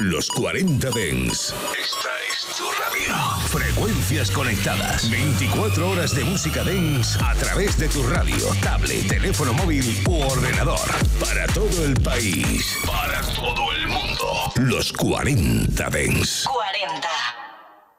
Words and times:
Los 0.00 0.30
40 0.30 0.90
Dens. 0.92 1.54
Esta 1.78 2.08
es 2.26 2.56
tu 2.56 2.64
radio. 2.64 3.14
Frecuencias 3.48 4.30
conectadas. 4.30 5.10
24 5.10 5.90
horas 5.90 6.14
de 6.14 6.24
música 6.24 6.64
Dens 6.64 7.20
a 7.20 7.34
través 7.34 7.76
de 7.76 7.86
tu 7.86 8.02
radio, 8.04 8.38
tablet, 8.62 9.06
teléfono 9.08 9.52
móvil 9.52 9.84
u 10.08 10.22
ordenador. 10.22 10.80
Para 11.20 11.46
todo 11.48 11.84
el 11.84 11.92
país. 12.00 12.78
Para 12.86 13.20
todo 13.20 13.72
el 13.72 13.88
mundo. 13.88 14.50
Los 14.56 14.90
40 14.90 15.90
Dens. 15.90 16.44
40. 16.46 17.08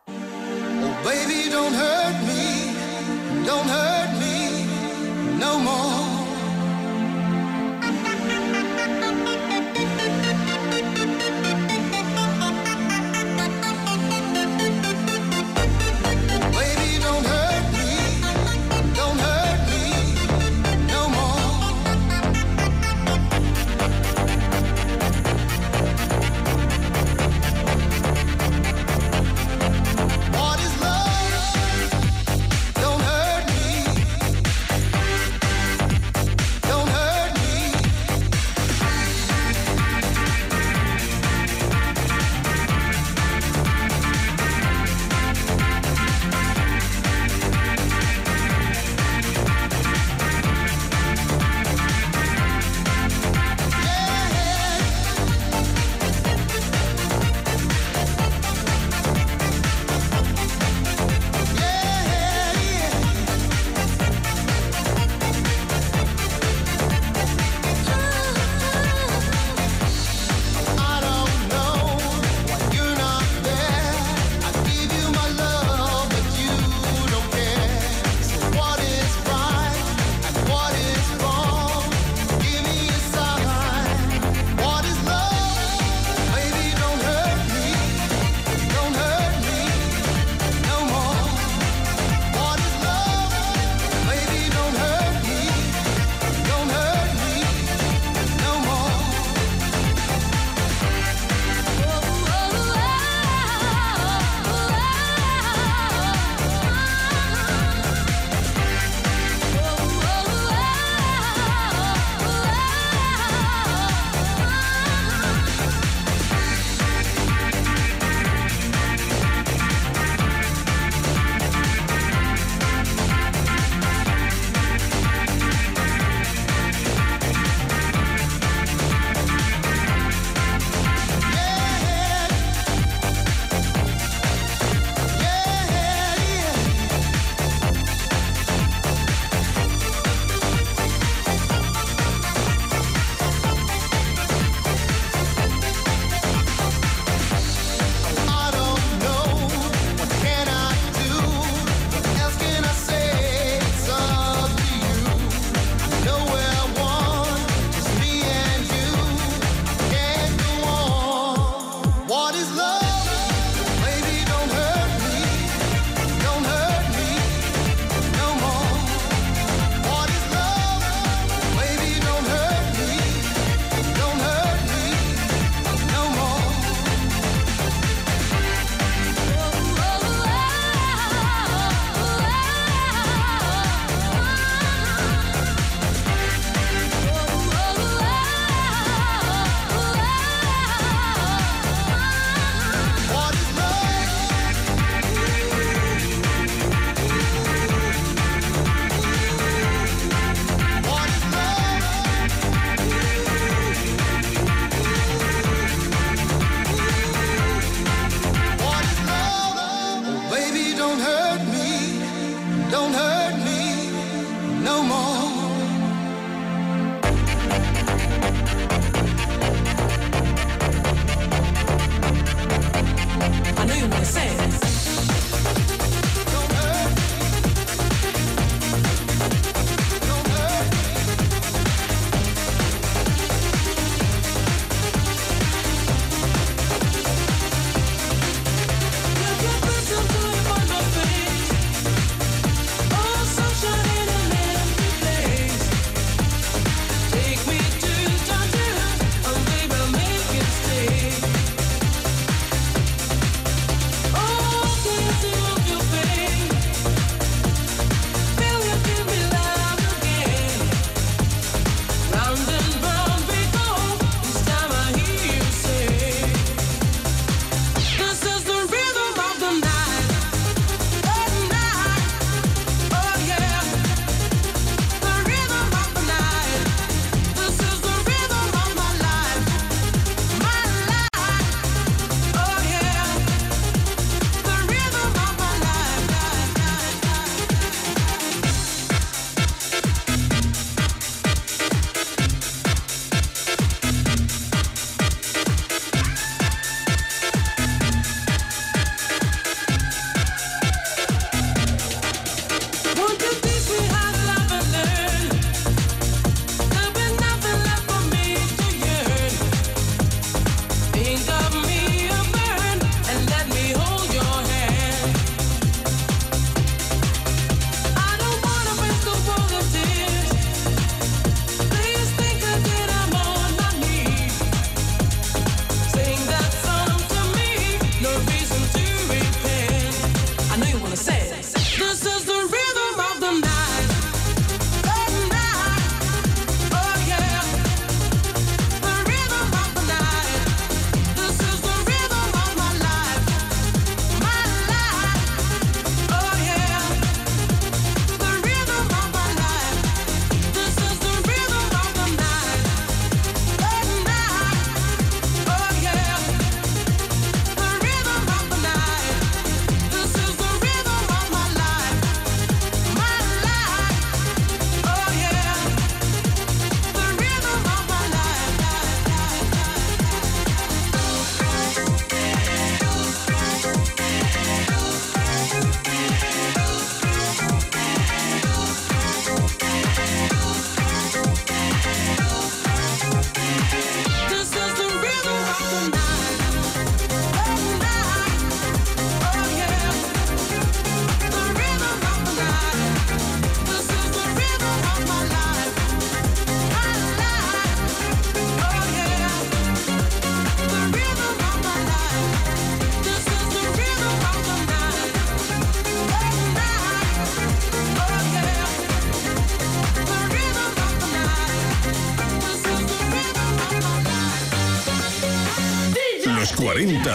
Oh, 0.07 1.04
baby, 1.04 1.52
don't 1.52 1.75
hurt 1.75 2.20
me. 2.23 3.45
Don't 3.45 3.70
hurt 3.70 4.11
me 4.20 4.65
no 5.39 5.59
more. 5.59 5.90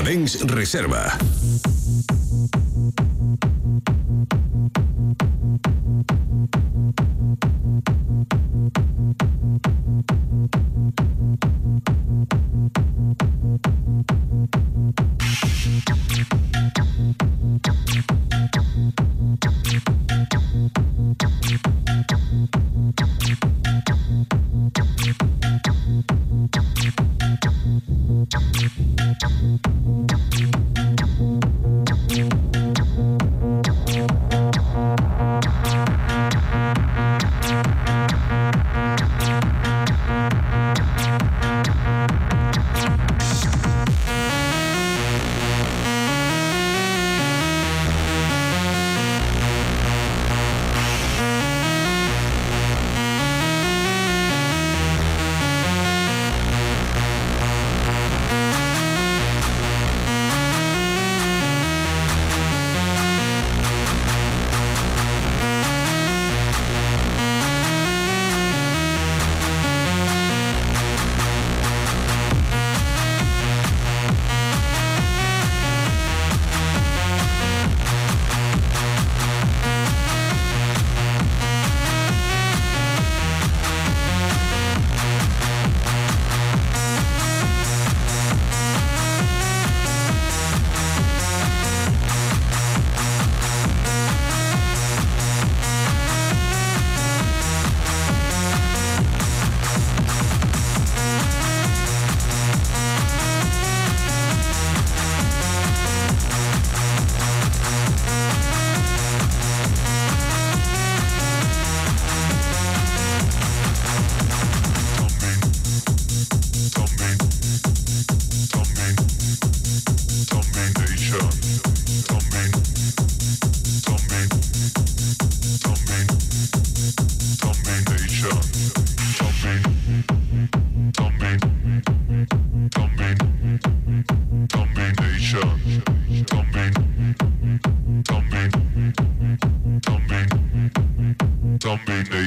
40 0.07 0.15
Dens 0.15 0.39
Reserva. 0.45 1.36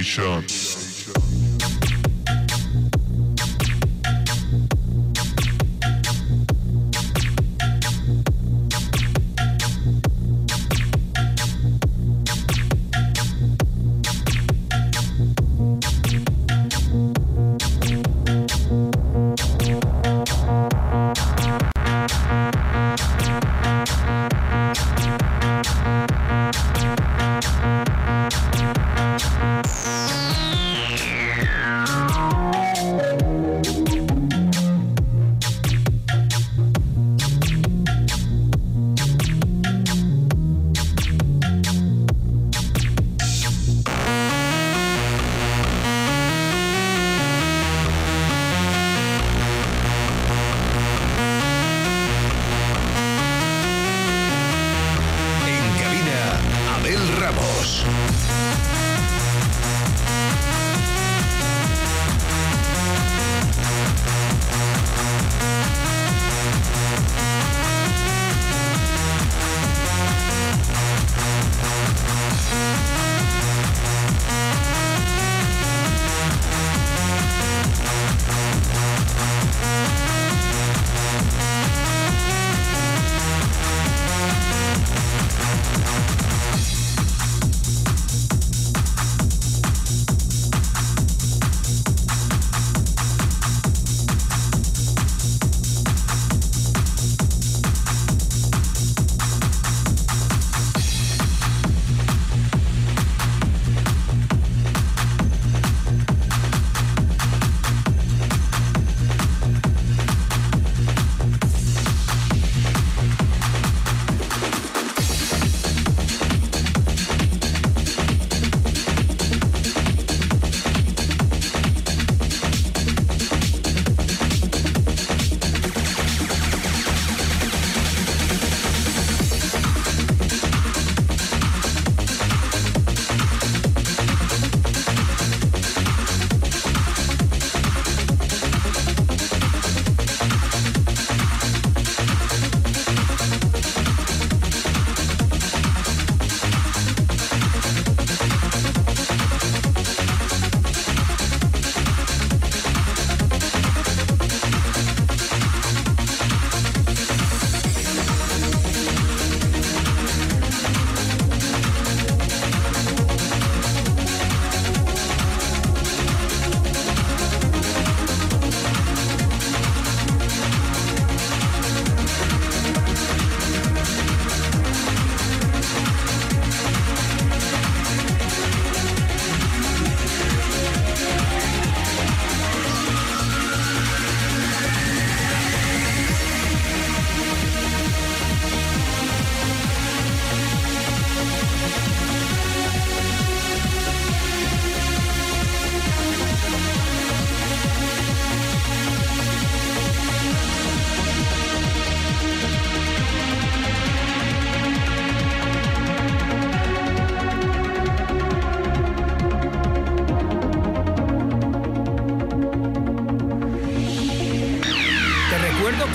shots. 0.09 0.68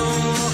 soul. 0.00 0.49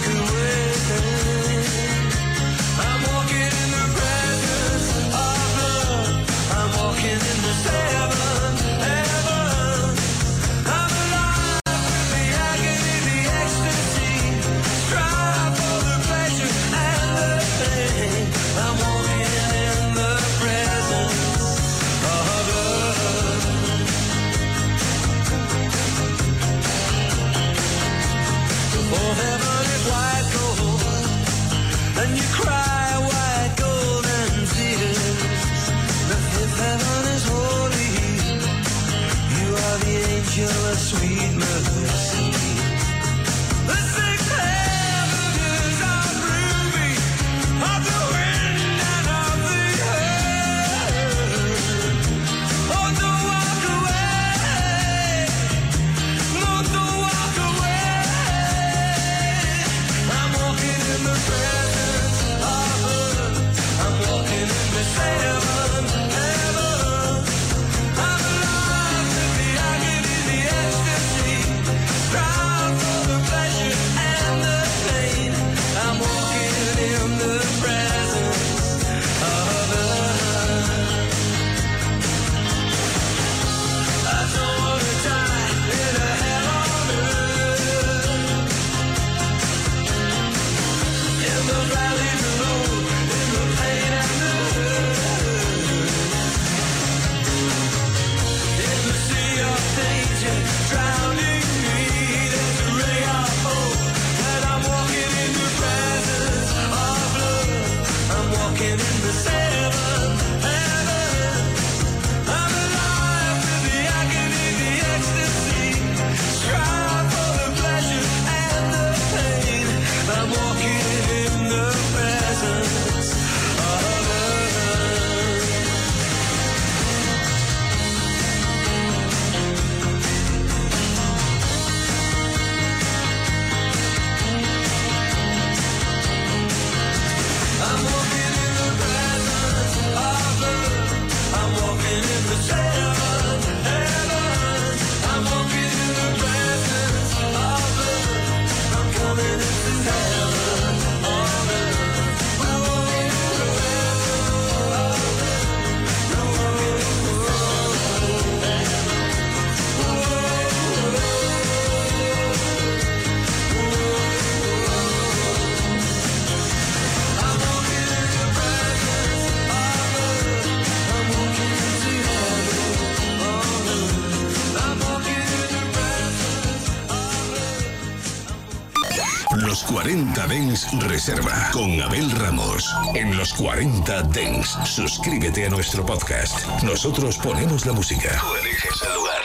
reserva 180.97 181.51
con 181.53 181.69
Abel 181.83 182.11
Ramos 182.13 182.75
en 182.95 183.15
los 183.19 183.35
40 183.35 184.03
Dents. 184.05 184.57
Suscríbete 184.65 185.45
a 185.45 185.51
nuestro 185.51 185.85
podcast. 185.85 186.47
Nosotros 186.63 187.19
ponemos 187.19 187.67
la 187.67 187.75
música. 187.75 188.19
Tú 188.19 188.35
eliges 188.37 188.83
el 188.83 188.95
lugar. 188.95 189.21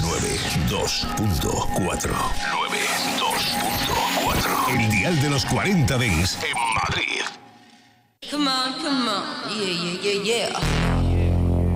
92.4 0.00 1.90
92.4 1.90 4.78
El 4.78 4.88
dial 4.92 5.20
de 5.20 5.30
los 5.30 5.44
40 5.46 5.98
Dents 5.98 6.38
en 6.44 6.56
Madrid. 6.72 7.22
Come 8.30 8.46
on, 8.48 8.74
come 8.74 9.08
on. 9.08 9.24
Yeah, 9.50 9.66
yeah, 9.66 9.98
yeah, 10.00 10.22
yeah. 10.22 10.52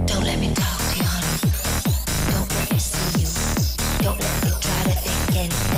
Don't 0.07 0.23
let 0.25 0.39
me 0.39 0.55
talk 0.55 0.79
you. 0.95 1.03
Don't 2.31 2.49
let 2.55 2.71
me 2.71 2.79
see 2.79 3.19
you. 3.19 3.27
Don't 4.05 4.21
let 4.21 4.45
me 4.45 4.51
try 4.61 4.85
to 4.85 4.93
think 5.01 5.37
anything. 5.37 5.76